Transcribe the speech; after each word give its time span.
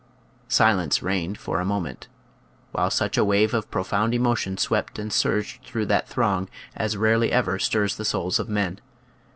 Silence 0.49 1.03
reigned 1.03 1.37
for 1.37 1.59
a 1.59 1.63
moment, 1.63 2.07
while 2.71 2.89
such 2.89 3.19
a 3.19 3.23
wave 3.23 3.53
of 3.53 3.69
profound 3.69 4.15
emotion 4.15 4.57
swept 4.57 4.97
and 4.97 5.13
surged 5.13 5.63
through 5.63 5.85
that 5.85 6.07
throng 6.09 6.49
as 6.75 6.97
rarely 6.97 7.31
ever 7.31 7.59
stirs 7.59 7.97
the 7.97 8.03
souls 8.03 8.39
of 8.39 8.49
men. 8.49 8.79